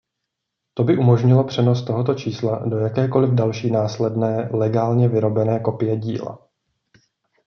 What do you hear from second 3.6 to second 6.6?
následné legálně vyrobené kopie díla.